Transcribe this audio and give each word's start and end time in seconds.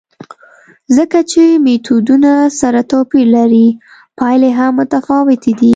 ځکه 0.97 1.19
چې 1.31 1.43
میتودونه 1.65 2.31
سره 2.59 2.79
توپیر 2.91 3.27
لري، 3.35 3.67
پایلې 4.19 4.51
هم 4.59 4.71
متفاوتې 4.79 5.53
دي. 5.59 5.69